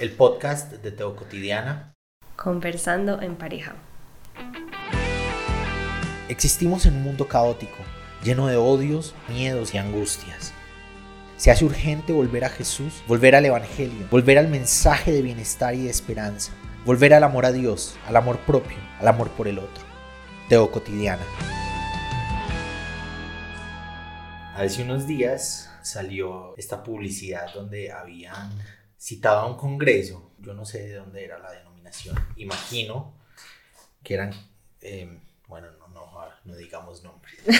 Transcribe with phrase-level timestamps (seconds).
[0.00, 1.92] el podcast de Teo Cotidiana.
[2.34, 3.74] Conversando en pareja.
[6.30, 7.76] Existimos en un mundo caótico,
[8.24, 10.54] lleno de odios, miedos y angustias.
[11.36, 15.82] Se hace urgente volver a Jesús, volver al Evangelio, volver al mensaje de bienestar y
[15.84, 16.52] de esperanza,
[16.86, 19.84] volver al amor a Dios, al amor propio, al amor por el otro.
[20.48, 21.26] Teo Cotidiana.
[24.56, 28.50] Hace unos días salió esta publicidad donde habían
[29.00, 33.14] citado a un congreso, yo no sé de dónde era la denominación, imagino
[34.02, 34.32] que eran,
[34.82, 35.18] eh,
[35.48, 36.10] bueno, no, no,
[36.44, 37.40] no digamos nombres.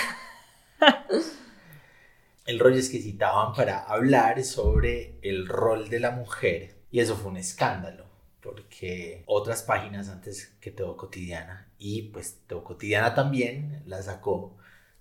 [2.46, 7.14] El rollo es que citaban para hablar sobre el rol de la mujer y eso
[7.14, 8.06] fue un escándalo
[8.40, 14.56] porque otras páginas antes que Teo Cotidiana y pues Teo Cotidiana también la sacó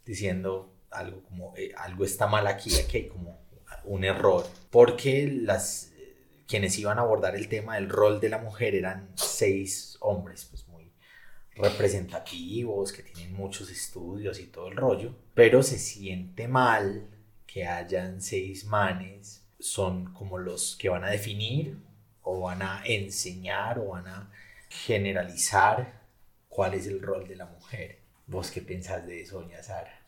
[0.06, 3.40] diciendo algo como eh, algo está mal aquí, aquí hay como
[3.86, 5.92] un error, porque las
[6.50, 10.68] quienes iban a abordar el tema del rol de la mujer eran seis hombres, pues
[10.68, 10.92] muy
[11.56, 17.08] representativos, que tienen muchos estudios y todo el rollo, pero se siente mal
[17.46, 21.78] que hayan seis manes, son como los que van a definir
[22.24, 24.32] o van a enseñar o van a
[24.70, 26.02] generalizar
[26.48, 28.00] cuál es el rol de la mujer.
[28.26, 30.02] ¿Vos qué pensás de eso, doña Sara?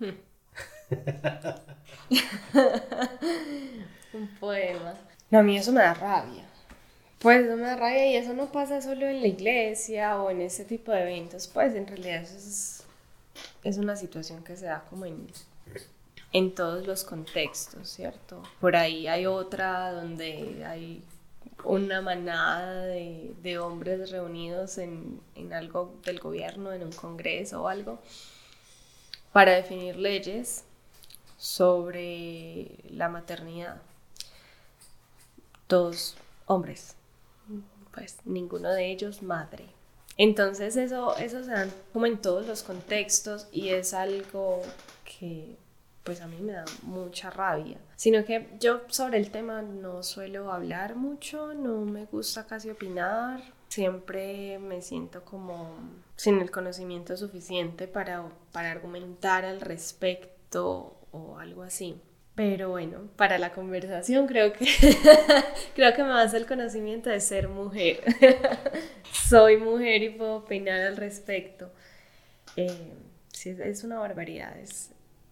[4.14, 4.94] Un poema.
[5.30, 6.44] No, a mí eso me da rabia.
[7.18, 10.40] Pues eso me da rabia y eso no pasa solo en la iglesia o en
[10.40, 11.48] ese tipo de eventos.
[11.48, 12.84] Pues en realidad eso es,
[13.64, 15.26] es una situación que se da como en,
[16.32, 18.42] en todos los contextos, ¿cierto?
[18.60, 21.02] Por ahí hay otra donde hay
[21.64, 27.68] una manada de, de hombres reunidos en, en, algo del gobierno, en un congreso o
[27.68, 27.98] algo,
[29.32, 30.64] para definir leyes
[31.38, 33.80] sobre la maternidad.
[35.66, 36.96] Todos hombres,
[37.92, 39.66] pues ninguno de ellos madre.
[40.16, 44.62] Entonces eso, eso se da como en todos los contextos y es algo
[45.04, 45.56] que
[46.06, 47.78] pues a mí me da mucha rabia.
[47.96, 53.42] Sino que yo sobre el tema no suelo hablar mucho, no me gusta casi opinar,
[53.68, 55.76] siempre me siento como
[56.14, 62.00] sin el conocimiento suficiente para, para argumentar al respecto o algo así.
[62.36, 64.66] Pero bueno, para la conversación creo que
[65.74, 68.00] creo que me basa el conocimiento de ser mujer.
[69.10, 71.72] Soy mujer y puedo opinar al respecto.
[72.56, 72.92] Eh,
[73.32, 74.90] sí, es una barbaridad, es,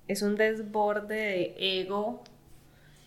[0.09, 2.25] es un desborde de ego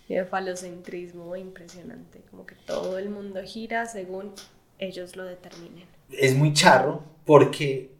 [0.07, 4.31] y de falocentrismo impresionante, como que todo el mundo gira según
[4.77, 5.87] ellos lo determinen.
[6.11, 7.95] Es muy charro porque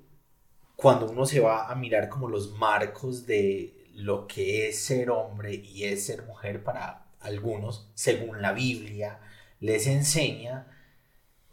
[0.75, 5.55] cuando uno se va a mirar como los marcos de lo que es ser hombre
[5.55, 9.19] y es ser mujer para algunos, según la Biblia
[9.59, 10.67] les enseña,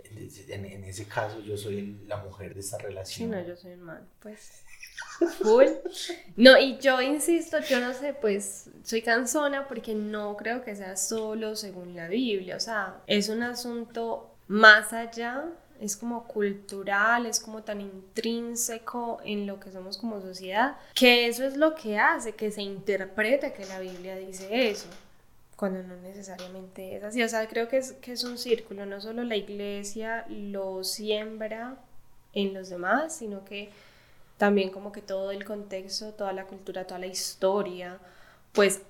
[0.04, 3.30] en, ese caso yo soy la mujer de esta relación.
[3.30, 4.62] Sí, no, yo soy el man, pues.
[6.36, 10.96] No, y yo insisto, yo no sé, pues soy cansona porque no creo que sea
[10.96, 15.46] solo según la Biblia, o sea, es un asunto más allá,
[15.84, 21.44] es como cultural, es como tan intrínseco en lo que somos como sociedad, que eso
[21.44, 24.88] es lo que hace que se interprete que la Biblia dice eso
[25.56, 27.22] cuando no necesariamente es así.
[27.22, 31.76] O sea, creo que es, que es un círculo, no solo la iglesia lo siembra
[32.32, 33.70] en los demás, sino que
[34.36, 37.98] también como que todo el contexto, toda la cultura, toda la historia,
[38.52, 38.82] pues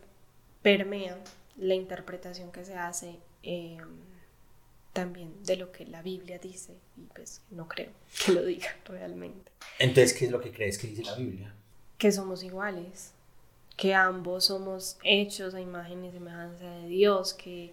[0.62, 1.19] permea
[1.56, 3.78] la interpretación que se hace em,
[4.94, 7.91] también de lo que la Biblia dice y pues no creo
[8.25, 9.53] que lo diga realmente.
[9.78, 11.55] Entonces, ¿qué es lo que crees que dice la Biblia?
[11.99, 13.12] Que somos iguales,
[13.77, 17.72] que ambos somos hechos a imagen y semejanza de Dios, que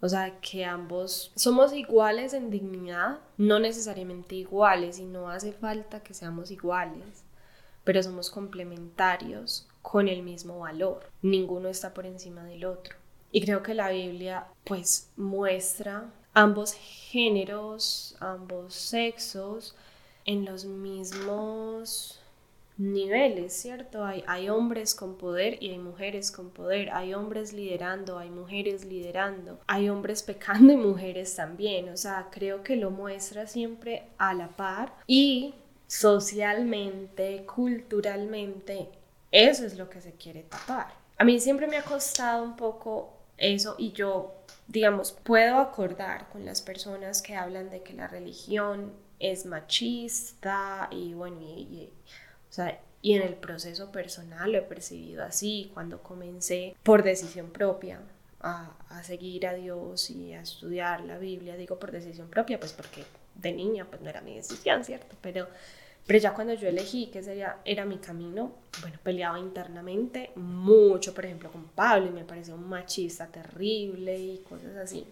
[0.00, 6.04] o sea, que ambos somos iguales en dignidad, no necesariamente iguales y no hace falta
[6.04, 7.24] que seamos iguales,
[7.82, 11.10] pero somos complementarios con el mismo valor.
[11.22, 12.96] Ninguno está por encima del otro.
[13.32, 19.74] Y creo que la Biblia pues muestra ambos géneros, ambos sexos
[20.24, 22.20] en los mismos
[22.78, 24.04] niveles, ¿cierto?
[24.04, 28.84] Hay, hay hombres con poder y hay mujeres con poder, hay hombres liderando, hay mujeres
[28.84, 34.32] liderando, hay hombres pecando y mujeres también, o sea, creo que lo muestra siempre a
[34.32, 35.54] la par y
[35.88, 38.88] socialmente, culturalmente,
[39.32, 40.94] eso es lo que se quiere tapar.
[41.18, 44.34] A mí siempre me ha costado un poco eso y yo,
[44.66, 51.14] digamos, puedo acordar con las personas que hablan de que la religión es machista y
[51.14, 51.90] bueno, y
[52.48, 57.50] o sea, y en el proceso personal lo he percibido así, cuando comencé por decisión
[57.50, 58.00] propia
[58.40, 62.72] a, a, seguir a Dios y a estudiar la Biblia, digo por decisión propia, pues
[62.72, 63.04] porque
[63.36, 65.16] de niña pues no era mi decisión, ¿cierto?
[65.20, 65.48] Pero,
[66.08, 71.26] pero ya cuando yo elegí que sería, era mi camino, bueno, peleaba internamente mucho, por
[71.26, 75.06] ejemplo, con Pablo y me parecía un machista terrible y cosas así.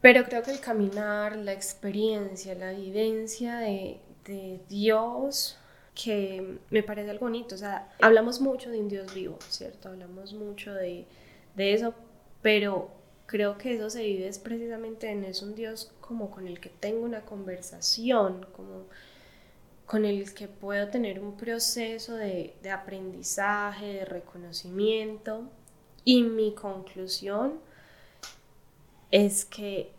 [0.00, 5.58] Pero creo que el caminar, la experiencia, la vivencia de, de Dios,
[5.94, 7.56] que me parece algo bonito.
[7.56, 9.90] O sea, hablamos mucho de un Dios vivo, ¿cierto?
[9.90, 11.04] Hablamos mucho de,
[11.56, 11.92] de eso,
[12.40, 12.90] pero
[13.28, 16.70] creo que eso se vive es precisamente en es un Dios como con el que
[16.70, 18.86] tengo una conversación, como
[19.84, 25.50] con el que puedo tener un proceso de, de aprendizaje, de reconocimiento.
[26.04, 27.60] Y mi conclusión
[29.10, 29.92] es que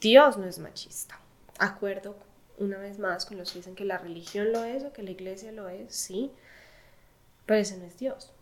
[0.00, 1.20] Dios no es machista.
[1.58, 2.16] Acuerdo
[2.58, 5.12] una vez más con los que dicen que la religión lo es o que la
[5.12, 6.32] iglesia lo es, sí,
[7.46, 8.32] pero ese no es Dios.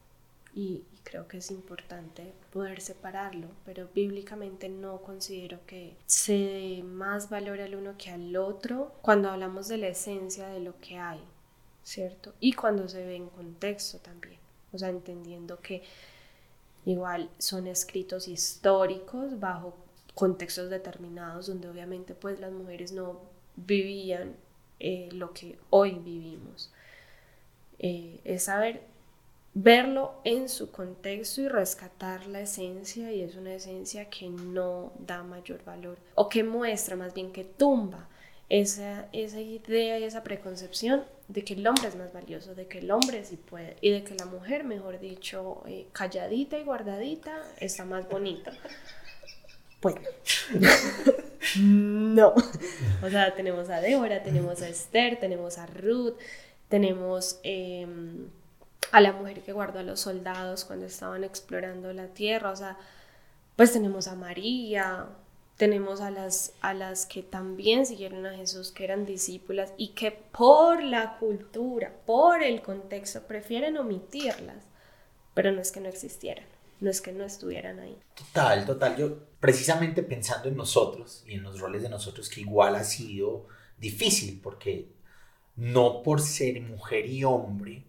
[0.55, 7.31] Y, creo que es importante poder separarlo, pero bíblicamente no considero que se dé más
[7.31, 11.21] valor al uno que al otro cuando hablamos de la esencia de lo que hay,
[11.83, 12.35] ¿cierto?
[12.39, 14.39] Y cuando se ve en contexto también,
[14.73, 15.83] o sea, entendiendo que
[16.85, 19.75] igual son escritos históricos bajo
[20.15, 23.21] contextos determinados donde obviamente pues las mujeres no
[23.57, 24.37] vivían
[24.79, 26.73] eh, lo que hoy vivimos.
[27.79, 28.90] Eh, es saber
[29.55, 35.23] verlo en su contexto y rescatar la esencia y es una esencia que no da
[35.23, 38.09] mayor valor o que muestra más bien que tumba
[38.49, 42.79] esa, esa idea y esa preconcepción de que el hombre es más valioso, de que
[42.79, 47.41] el hombre sí puede y de que la mujer, mejor dicho, eh, calladita y guardadita,
[47.59, 48.53] está más bonita.
[49.81, 50.01] Bueno,
[51.61, 52.35] no.
[53.03, 56.19] O sea, tenemos a Débora, tenemos a Esther, tenemos a Ruth,
[56.69, 58.29] tenemos em,
[58.93, 62.51] a la mujer que guardó a los soldados cuando estaban explorando la tierra.
[62.51, 62.79] O sea,
[63.57, 65.07] pues tenemos a María,
[65.57, 70.11] tenemos a las, a las que también siguieron a Jesús, que eran discípulas y que
[70.11, 74.65] por la cultura, por el contexto, prefieren omitirlas,
[75.35, 76.47] pero no es que no existieran
[76.81, 77.97] no es que no estuvieran ahí.
[78.15, 78.97] Total, total.
[78.97, 83.47] Yo precisamente pensando en nosotros y en los roles de nosotros, que igual ha sido
[83.79, 84.89] difícil, porque
[85.57, 87.85] no por ser mujer y hombre,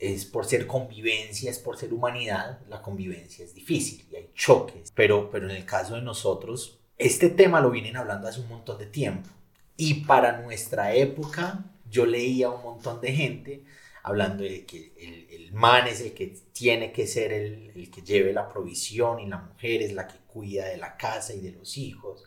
[0.00, 4.90] es por ser convivencia, es por ser humanidad, la convivencia es difícil y hay choques.
[4.94, 8.78] Pero, pero en el caso de nosotros, este tema lo vienen hablando hace un montón
[8.78, 9.28] de tiempo.
[9.76, 13.64] Y para nuestra época, yo leía un montón de gente
[14.02, 18.00] hablando de que el, el, man es el que tiene que ser el, el, que
[18.00, 21.52] lleve la provisión y la mujer es la que cuida de la casa y de
[21.52, 22.24] los hijos.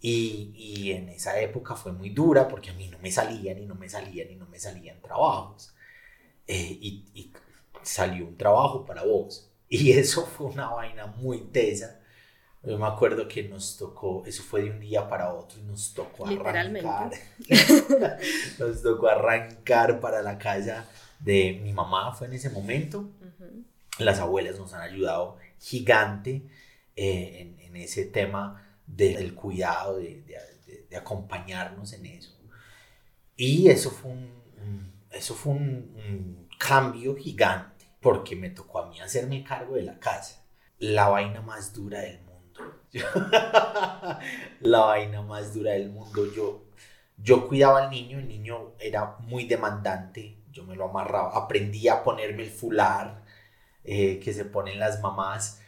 [0.00, 3.66] Y, y, en esa época fue muy dura porque a mí no me salían y
[3.66, 5.74] no me salían y no me salían trabajos.
[6.52, 7.32] Eh, y, y
[7.82, 9.46] salió un trabajo para vos.
[9.72, 12.00] Y eso fue una vaina muy tesa
[12.62, 15.94] yo me acuerdo que nos tocó, eso fue de un día para otro y nos
[15.94, 17.10] tocó arrancar.
[18.58, 20.86] nos tocó arrancar para la casa
[21.18, 23.08] de mi mamá, fue en ese momento.
[23.98, 26.42] Las abuelas nos han ayudado gigante
[26.96, 30.22] eh, en, ese tema del cuidado, de,
[30.90, 32.36] de, acompañarnos en eso.
[33.36, 39.44] Y eso fue un, eso fue un cambio gigante, porque me tocó a mí hacerme
[39.44, 40.44] cargo de la casa.
[40.78, 42.30] La vaina más dura del mundo
[44.60, 46.26] la vaina más dura del mundo.
[46.34, 46.64] Yo,
[47.16, 52.02] yo cuidaba al niño, el niño era muy demandante, yo me lo amarraba, aprendí a
[52.02, 53.24] ponerme el fular
[53.84, 55.60] eh, que se ponen las mamás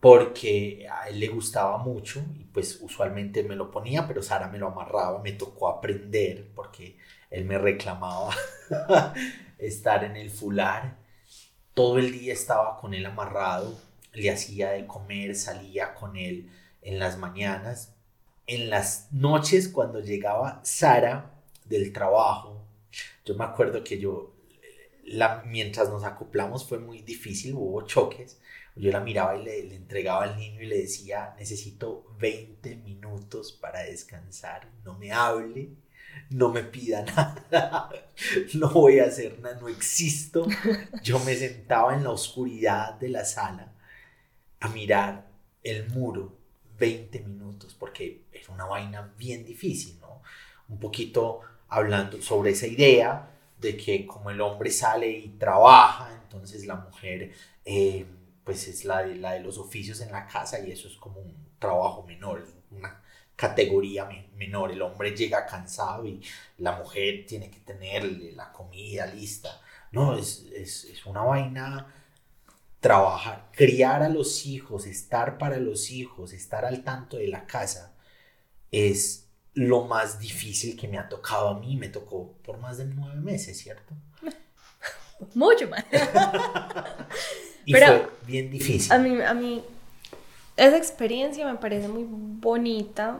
[0.00, 4.58] porque a él le gustaba mucho y pues usualmente me lo ponía, pero Sara me
[4.58, 6.98] lo amarraba, me tocó aprender porque
[7.32, 8.34] él me reclamaba
[9.58, 10.98] estar en el fular.
[11.74, 13.80] Todo el día estaba con él amarrado,
[14.12, 16.50] le hacía de comer, salía con él
[16.82, 17.94] en las mañanas.
[18.46, 21.30] En las noches, cuando llegaba Sara
[21.64, 22.66] del trabajo,
[23.24, 24.34] yo me acuerdo que yo,
[25.04, 28.38] la, mientras nos acoplamos fue muy difícil, hubo choques.
[28.76, 33.52] Yo la miraba y le, le entregaba al niño y le decía, necesito 20 minutos
[33.52, 35.70] para descansar, no me hable,
[36.30, 37.02] no me pida
[37.50, 37.90] nada,
[38.54, 40.46] no voy a hacer nada, no existo.
[41.02, 43.72] Yo me sentaba en la oscuridad de la sala
[44.60, 45.26] a mirar
[45.62, 46.36] el muro
[46.78, 50.22] 20 minutos, porque es una vaina bien difícil, ¿no?
[50.68, 56.66] Un poquito hablando sobre esa idea de que como el hombre sale y trabaja, entonces
[56.66, 57.32] la mujer
[57.64, 58.04] eh,
[58.44, 61.20] pues es la de, la de los oficios en la casa y eso es como
[61.20, 63.00] un trabajo menor, una
[63.42, 64.70] categoría menor.
[64.70, 66.22] El hombre llega cansado y
[66.58, 69.60] la mujer tiene que tenerle la comida lista.
[69.90, 71.92] No, es, es, es una vaina
[72.78, 77.92] trabajar, criar a los hijos, estar para los hijos, estar al tanto de la casa,
[78.70, 81.76] es lo más difícil que me ha tocado a mí.
[81.76, 83.92] Me tocó por más de nueve meses, ¿cierto?
[85.34, 85.84] Mucho más.
[87.66, 88.92] y fue bien difícil.
[88.92, 89.64] A mí, a mí,
[90.56, 93.18] esa experiencia me parece muy bonita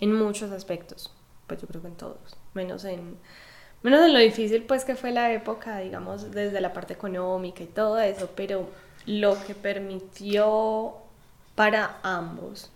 [0.00, 1.12] en muchos aspectos.
[1.46, 2.36] Pues yo creo que en todos.
[2.54, 3.16] Menos en,
[3.82, 7.66] menos en lo difícil, pues que fue la época, digamos, desde la parte económica y
[7.66, 8.30] todo eso.
[8.34, 8.68] Pero
[9.06, 10.94] lo que permitió
[11.54, 12.70] para ambos,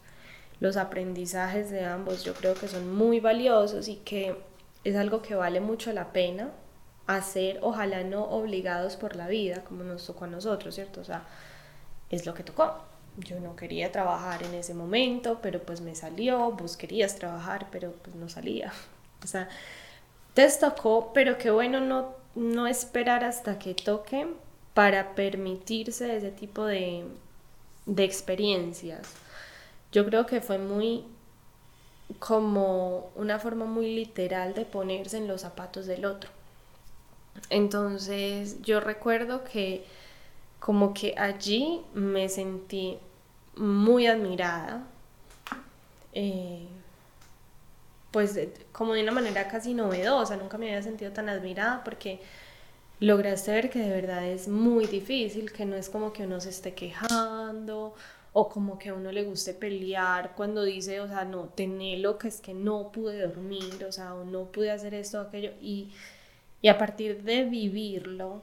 [0.60, 4.36] los aprendizajes de ambos, yo creo que son muy valiosos y que
[4.84, 6.50] es algo que vale mucho la pena
[7.06, 11.00] hacer, ojalá no obligados por la vida, como nos tocó a nosotros, ¿cierto?
[11.00, 11.24] O sea,
[12.10, 12.91] es lo que tocó.
[13.18, 17.92] Yo no quería trabajar en ese momento, pero pues me salió, vos querías trabajar, pero
[17.92, 18.72] pues no salía.
[19.24, 19.48] O sea,
[20.34, 24.26] te tocó, pero qué bueno no, no esperar hasta que toque
[24.74, 27.04] para permitirse ese tipo de,
[27.86, 29.12] de experiencias.
[29.92, 31.04] Yo creo que fue muy
[32.18, 36.30] como una forma muy literal de ponerse en los zapatos del otro.
[37.50, 39.84] Entonces yo recuerdo que
[40.62, 42.96] como que allí me sentí
[43.56, 44.86] muy admirada,
[46.12, 46.68] eh,
[48.12, 48.38] pues
[48.70, 52.20] como de una manera casi novedosa, nunca me había sentido tan admirada porque
[53.00, 56.50] lograste ver que de verdad es muy difícil, que no es como que uno se
[56.50, 57.94] esté quejando
[58.32, 62.28] o como que a uno le guste pelear cuando dice, o sea, no, lo que
[62.28, 65.90] es que no pude dormir, o sea, o no pude hacer esto o aquello, y
[66.62, 68.42] y a partir de vivirlo,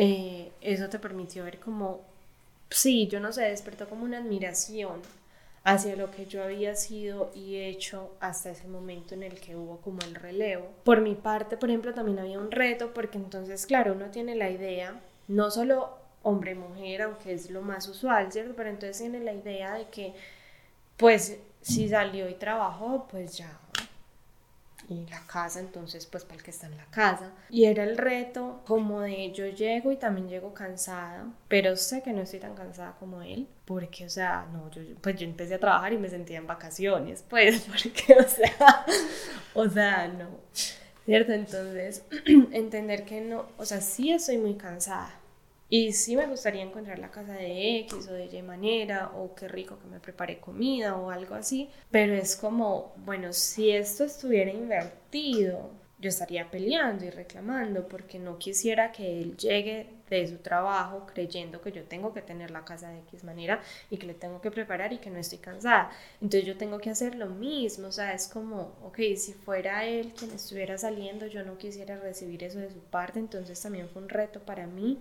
[0.00, 2.00] eh, eso te permitió ver como,
[2.70, 5.02] sí, yo no sé, despertó como una admiración
[5.64, 9.78] hacia lo que yo había sido y hecho hasta ese momento en el que hubo
[9.78, 10.68] como el relevo.
[10.84, 14.48] Por mi parte, por ejemplo, también había un reto porque entonces, claro, uno tiene la
[14.50, 18.54] idea, no solo hombre-mujer, aunque es lo más usual, ¿cierto?
[18.56, 20.14] Pero entonces tiene la idea de que,
[20.96, 23.58] pues, si salió y trabajó, pues ya
[24.88, 27.32] y la casa, entonces pues para el que está en la casa.
[27.50, 32.12] Y era el reto como de yo llego y también llego cansada, pero sé que
[32.12, 35.60] no estoy tan cansada como él, porque o sea, no, yo, pues yo empecé a
[35.60, 38.86] trabajar y me sentía en vacaciones, pues, porque o sea,
[39.54, 40.28] o sea, no,
[41.04, 41.32] ¿cierto?
[41.32, 42.04] Entonces,
[42.52, 45.10] entender que no, o sea, sí estoy muy cansada,
[45.70, 49.48] y sí me gustaría encontrar la casa de X o de Y manera, o qué
[49.48, 54.50] rico que me prepare comida o algo así, pero es como, bueno, si esto estuviera
[54.50, 55.70] invertido,
[56.00, 61.60] yo estaría peleando y reclamando porque no quisiera que él llegue de su trabajo creyendo
[61.60, 63.60] que yo tengo que tener la casa de X manera
[63.90, 65.90] y que le tengo que preparar y que no estoy cansada.
[66.20, 70.12] Entonces yo tengo que hacer lo mismo, o sea, es como, ok, si fuera él
[70.16, 74.08] quien estuviera saliendo, yo no quisiera recibir eso de su parte, entonces también fue un
[74.08, 75.00] reto para mí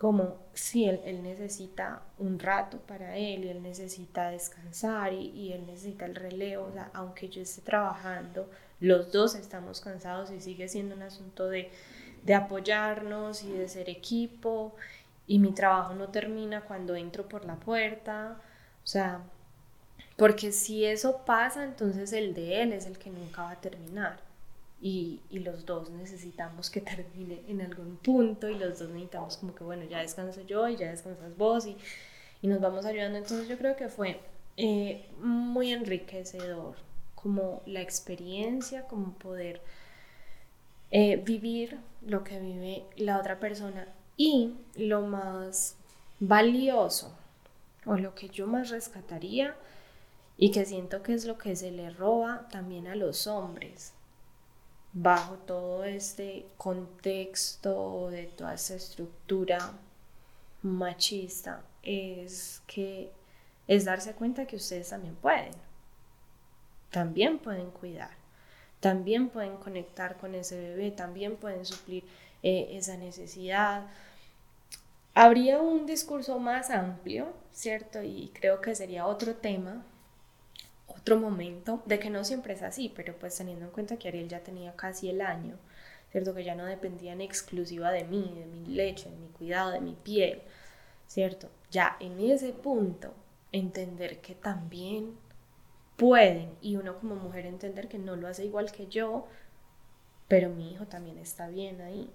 [0.00, 6.06] como si él, necesita un rato para él y él necesita descansar y, él necesita
[6.06, 8.48] el relevo, o sea, aunque yo esté trabajando,
[8.80, 11.70] los dos estamos cansados y sigue siendo un asunto de,
[12.24, 14.74] de apoyarnos y de ser equipo
[15.26, 18.40] y mi trabajo no termina cuando entro por la puerta,
[18.82, 19.20] o sea,
[20.16, 24.29] porque si eso pasa, entonces el de él es el que nunca va a terminar
[24.80, 29.54] y, y, los dos necesitamos que termine en algún punto y los dos necesitamos como
[29.54, 31.76] que, bueno, ya descanso yo y ya descansas vos y,
[32.42, 33.18] y nos vamos ayudando.
[33.18, 34.20] Entonces yo creo que fue
[34.56, 36.76] eh, muy enriquecedor
[37.14, 39.60] como la experiencia, como poder
[40.90, 45.76] eh, vivir lo que vive la otra persona y lo más
[46.18, 47.16] valioso
[47.86, 49.54] o lo que yo más rescataría
[50.36, 53.92] y que siento que es lo que se le roba también a los hombres
[54.92, 59.72] bajo todo este contexto de toda esa estructura
[60.62, 63.10] machista es que
[63.68, 65.52] es darse cuenta que ustedes también pueden,
[66.90, 68.10] también pueden cuidar,
[68.80, 72.04] también pueden conectar con ese bebé, también pueden suplir
[72.42, 73.86] eh, esa necesidad.
[75.14, 78.02] Habría un discurso más amplio, ¿cierto?
[78.02, 79.84] Y creo que sería otro tema
[81.00, 84.28] otro momento de que no siempre es así, pero pues teniendo en cuenta que Ariel
[84.28, 85.56] ya tenía casi el año,
[86.10, 86.34] ¿cierto?
[86.34, 89.80] Que ya no dependía en exclusiva de mí, de mi leche, de mi cuidado, de
[89.80, 90.42] mi piel,
[91.06, 91.48] ¿cierto?
[91.70, 93.14] Ya en ese punto,
[93.52, 95.14] entender que también
[95.96, 99.26] pueden, y uno como mujer entender que no lo hace igual que yo,
[100.28, 102.10] pero mi hijo también está bien ahí.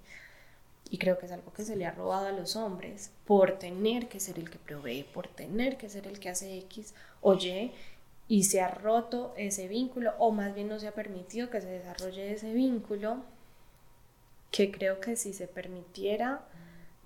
[0.89, 4.08] Y creo que es algo que se le ha robado a los hombres por tener
[4.08, 7.74] que ser el que provee, por tener que ser el que hace X o Y
[8.27, 11.67] y se ha roto ese vínculo o más bien no se ha permitido que se
[11.67, 13.24] desarrolle ese vínculo
[14.51, 16.48] que creo que si se permitiera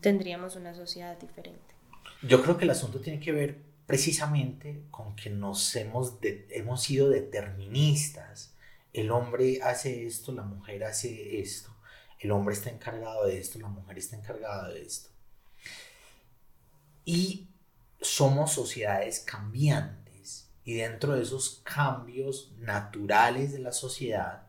[0.01, 1.75] tendríamos una sociedad diferente.
[2.21, 7.09] Yo creo que el asunto tiene que ver precisamente con que nos hemos, hemos sido
[7.09, 8.53] deterministas.
[8.93, 11.75] El hombre hace esto, la mujer hace esto.
[12.19, 15.09] El hombre está encargado de esto, la mujer está encargada de esto.
[17.03, 17.47] Y
[18.01, 19.98] somos sociedades cambiantes.
[20.69, 24.43] Y dentro de esos cambios naturales de la sociedad,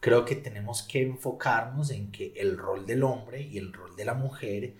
[0.00, 4.04] creo que tenemos que enfocarnos en que el rol del hombre y el rol de
[4.04, 4.74] la mujer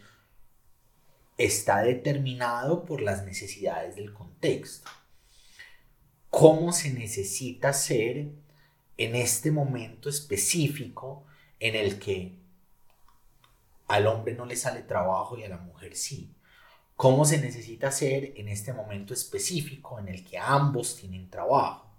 [1.38, 4.90] está determinado por las necesidades del contexto.
[6.28, 8.32] ¿Cómo se necesita ser
[8.96, 11.24] en este momento específico
[11.60, 12.36] en el que
[13.86, 16.33] al hombre no le sale trabajo y a la mujer sí?
[16.96, 21.90] ¿Cómo se necesita ser en este momento específico en el que ambos tienen trabajo?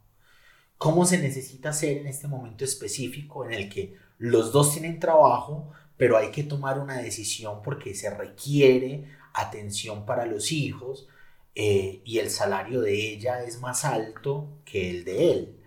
[0.78, 5.72] ¿Cómo se necesita ser en este momento específico en el que los dos tienen trabajo,
[5.98, 11.08] pero hay que tomar una decisión porque se requiere atención para los hijos
[11.56, 15.60] eh, y el salario de ella es más alto que el de él.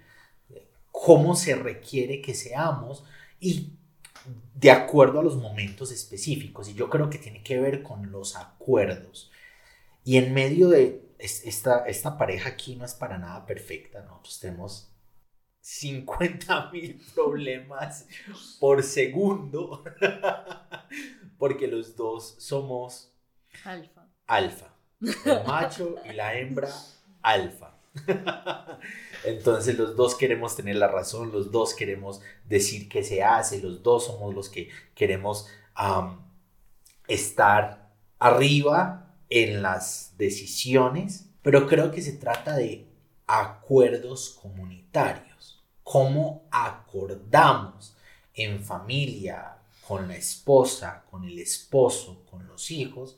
[0.91, 3.05] ¿Cómo se requiere que seamos?
[3.41, 3.73] Y
[4.55, 6.69] de acuerdo a los momentos específicos.
[6.69, 9.31] Y yo creo que tiene que ver con los acuerdos.
[10.05, 14.03] Y en medio de esta, esta pareja aquí no es para nada perfecta.
[14.03, 14.93] Nosotros tenemos
[15.61, 18.07] 50 mil problemas
[18.59, 19.85] por segundo.
[21.39, 23.13] Porque los dos somos
[23.65, 24.07] Alfa.
[24.27, 24.75] Alfa.
[25.01, 26.69] El macho y la hembra,
[27.23, 27.68] alfa.
[29.25, 33.83] Entonces los dos queremos tener la razón, los dos queremos decir qué se hace, los
[33.83, 35.49] dos somos los que queremos
[37.07, 42.87] estar arriba en las decisiones, pero creo que se trata de
[43.27, 45.63] acuerdos comunitarios.
[45.83, 47.97] ¿Cómo acordamos
[48.35, 53.17] en familia, con la esposa, con el esposo, con los hijos,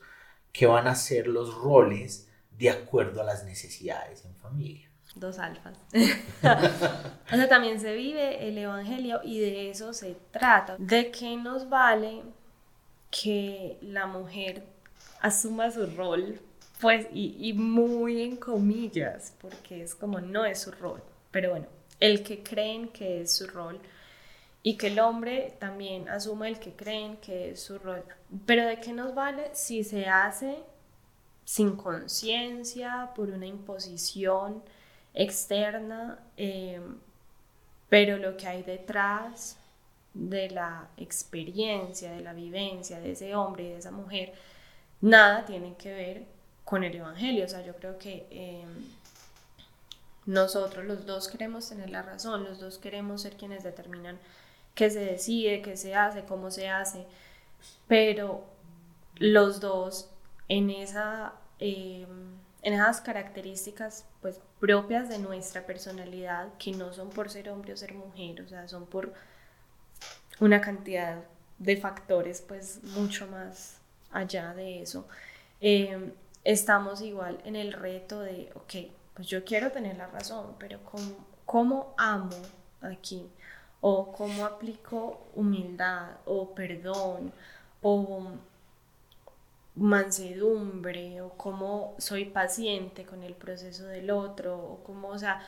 [0.52, 2.29] que van a ser los roles
[2.60, 4.86] de acuerdo a las necesidades en familia.
[5.14, 5.78] Dos alfas.
[7.32, 10.76] o sea, también se vive el Evangelio y de eso se trata.
[10.78, 12.22] ¿De qué nos vale
[13.10, 14.62] que la mujer
[15.20, 16.38] asuma su rol?
[16.80, 21.02] Pues, y, y muy en comillas, porque es como no es su rol.
[21.30, 21.66] Pero bueno,
[21.98, 23.80] el que creen que es su rol
[24.62, 28.04] y que el hombre también asuma el que creen que es su rol.
[28.44, 30.58] Pero ¿de qué nos vale si se hace
[31.50, 34.62] sin conciencia, por una imposición
[35.12, 36.98] externa, em,
[37.88, 39.58] pero lo que hay detrás
[40.14, 44.32] de la experiencia, de la vivencia de ese hombre y de esa mujer,
[45.00, 46.24] nada tiene que ver
[46.64, 47.46] con el Evangelio.
[47.46, 48.68] O sea, yo creo que em,
[50.26, 54.20] nosotros los dos queremos tener la razón, los dos queremos ser quienes determinan
[54.76, 57.06] qué se decide, qué se hace, cómo se hace,
[57.88, 58.44] pero
[59.16, 60.10] los dos
[60.50, 62.08] en, esa, em,
[62.62, 67.76] en esas características pues, propias de nuestra personalidad, que no son por ser hombre o
[67.76, 69.12] ser mujer, o sea, son por
[70.40, 71.22] una cantidad
[71.58, 73.78] de factores pues mucho más
[74.10, 75.06] allá de eso.
[75.60, 76.12] Em,
[76.44, 81.26] estamos igual en el reto de, ok, pues yo quiero tener la razón, pero ¿cómo,
[81.44, 82.36] cómo amo
[82.80, 83.30] aquí?
[83.80, 87.32] o cómo aplico humildad o perdón
[87.82, 88.32] o
[89.76, 95.42] mansedumbre o cómo soy paciente con el proceso del otro o cómo, o sea,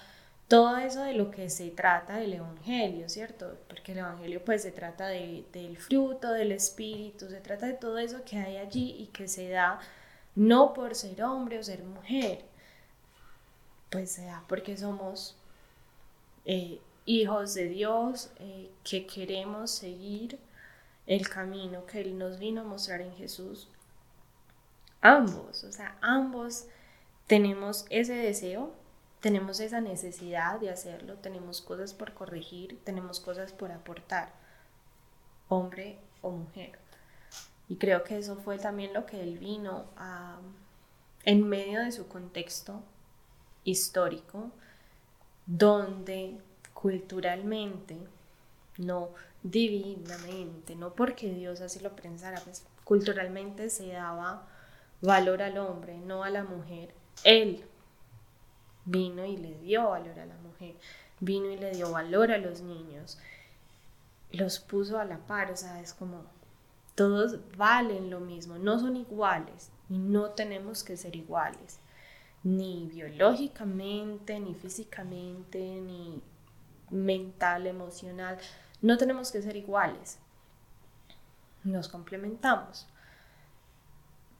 [0.49, 3.57] todo eso de lo que se trata del Evangelio, ¿cierto?
[3.69, 7.99] Porque el Evangelio pues se trata de, del fruto del Espíritu, se trata de todo
[7.99, 9.81] eso que hay allí y que se da
[10.35, 12.45] no por ser hombre o ser mujer,
[13.91, 15.37] pues se da porque somos
[16.45, 20.39] eh, hijos de Dios eh, que queremos seguir
[21.07, 23.69] el camino que Él nos vino a mostrar en Jesús.
[25.03, 26.67] Ambos, o sea, ambos
[27.27, 28.73] tenemos ese deseo,
[29.21, 34.33] tenemos esa necesidad de hacerlo, tenemos cosas por corregir, tenemos cosas por aportar,
[35.49, 36.79] hombre o mujer.
[37.69, 40.39] Y creo que eso fue también lo que Él vino a,
[41.25, 42.83] en medio de su contexto
[43.65, 44.53] histórico,
[45.47, 46.39] donde
[46.75, 47.97] culturalmente,
[48.79, 49.11] no
[49.43, 54.49] divinamente, no porque Dios así lo pensara, pues culturalmente se daba
[55.03, 56.95] valor al hombre, no a la mujer.
[57.25, 57.65] Él
[58.85, 60.77] vino y le dio valor a la mujer,
[61.21, 63.19] vino y le dio valor a los niños,
[64.31, 66.25] los puso a la par, o sea, es como
[66.95, 71.79] todos valen lo mismo, no son iguales y no tenemos que ser iguales,
[72.43, 76.23] ni biológicamente, ni físicamente, ni
[76.91, 78.39] mental, emocional.
[78.81, 80.19] No tenemos que ser iguales.
[81.63, 82.89] Nos complementamos.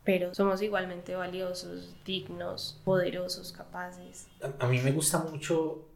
[0.05, 4.27] Pero somos igualmente valiosos, dignos, poderosos, capaces.
[4.43, 5.89] A, a mí me gusta mucho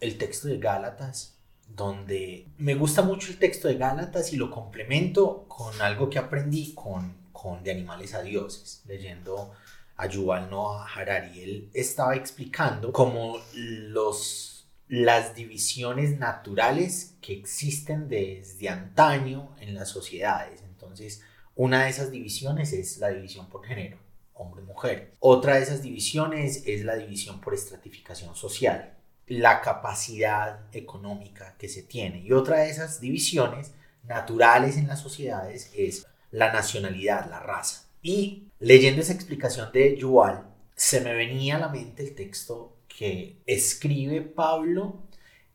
[0.00, 5.44] el texto de Gálatas, donde me gusta mucho el texto de Gálatas y lo complemento
[5.48, 9.52] con algo que aprendí con, con De Animales a Dioses, leyendo
[9.96, 11.42] a Yuval Noah Harari.
[11.42, 20.62] Él estaba explicando cómo los, las divisiones naturales que existen desde antaño en las sociedades.
[20.62, 21.22] Entonces,
[21.58, 23.98] una de esas divisiones es la división por género,
[24.32, 25.16] hombre-mujer.
[25.18, 28.94] Otra de esas divisiones es la división por estratificación social,
[29.26, 32.20] la capacidad económica que se tiene.
[32.20, 33.72] Y otra de esas divisiones
[34.04, 37.88] naturales en las sociedades es la nacionalidad, la raza.
[38.02, 43.42] Y leyendo esa explicación de Yuval, se me venía a la mente el texto que
[43.46, 45.02] escribe Pablo,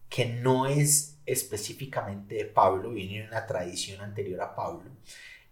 [0.10, 4.92] que no es específicamente de Pablo, viene de una tradición anterior a Pablo,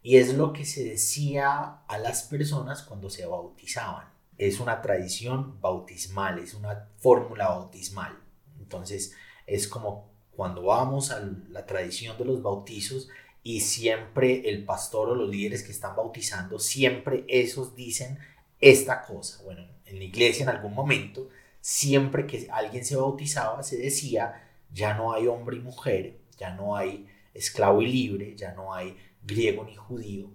[0.03, 4.07] y es lo que se decía a las personas cuando se bautizaban.
[4.37, 8.17] Es una tradición bautismal, es una fórmula bautismal.
[8.59, 9.13] Entonces
[9.45, 13.09] es como cuando vamos a la tradición de los bautizos
[13.43, 18.17] y siempre el pastor o los líderes que están bautizando, siempre esos dicen
[18.59, 19.43] esta cosa.
[19.43, 24.93] Bueno, en la iglesia en algún momento, siempre que alguien se bautizaba, se decía, ya
[24.93, 29.63] no hay hombre y mujer, ya no hay esclavo y libre, ya no hay griego
[29.63, 30.29] ni judío,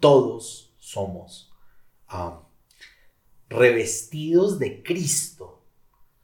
[0.00, 1.50] todos somos
[3.48, 5.62] revestidos de Cristo.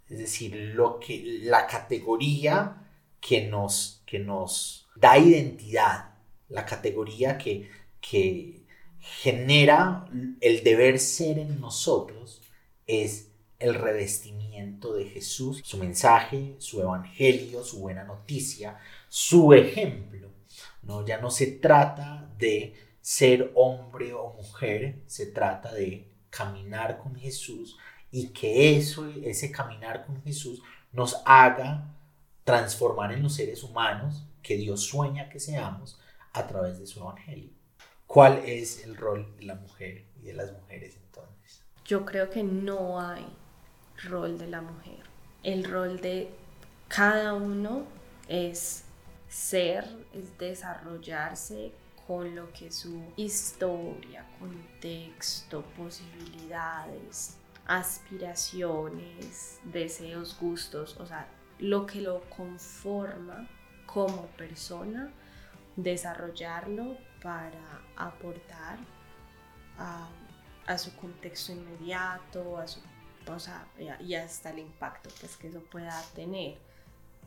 [0.09, 2.89] Es decir, lo que, la categoría
[3.21, 6.15] que nos, que nos da identidad,
[6.49, 8.65] la categoría que, que
[9.01, 10.07] genera
[10.41, 12.43] el deber ser en nosotros
[12.87, 18.79] es el revestimiento de Jesús, su mensaje, su evangelio, su buena noticia,
[19.09, 20.31] su ejemplo.
[20.83, 21.05] ¿no?
[21.05, 27.79] Ya no se trata de ser hombre o mujer, se trata de caminar con Jesús
[28.11, 31.95] y que eso, ese caminar con Jesús nos haga
[32.45, 36.01] transformar en los seres humanos que Dios sueña que seamos
[36.33, 37.51] a través de su evangelio.
[38.07, 41.63] ¿Cuál es el rol de la mujer y de las mujeres entonces?
[41.85, 43.27] Yo creo que no hay
[44.05, 45.01] rol de la mujer.
[45.43, 46.31] El rol de
[46.89, 47.85] cada uno
[48.29, 48.85] es
[49.29, 51.73] ser, es desarrollarse
[52.07, 57.37] con lo que su historia, contexto, posibilidades,
[57.67, 63.47] aspiraciones, deseos, gustos, o sea, lo que lo conforma
[63.85, 65.13] como persona,
[65.77, 68.79] desarrollarlo para aportar
[69.77, 70.09] a,
[70.79, 72.81] su contexto inmediato, a su,
[74.01, 76.59] y hasta el impacto pues, que eso pueda tener,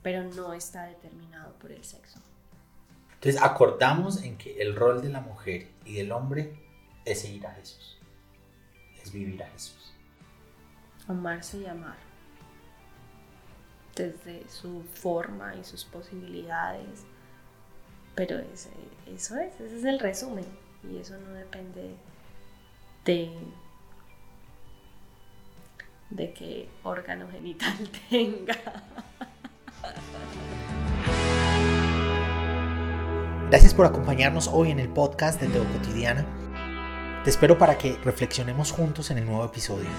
[0.01, 2.19] pero no está determinado por el sexo.
[3.13, 6.55] Entonces acordamos en que el rol de la mujer y del hombre
[7.05, 7.99] es seguir a Jesús,
[9.01, 9.93] es vivir a Jesús.
[11.07, 11.97] Amarse y amar.
[13.95, 17.05] Desde su forma y sus posibilidades.
[18.15, 18.71] Pero ese,
[19.07, 20.45] eso es, ese es el resumen.
[20.89, 21.95] Y eso no depende
[23.05, 23.31] de,
[26.09, 27.77] de qué órgano genital
[28.09, 28.55] tenga.
[33.49, 36.25] Gracias por acompañarnos hoy en el podcast de Teo Cotidiana.
[37.23, 39.89] Te espero para que reflexionemos juntos en el nuevo episodio.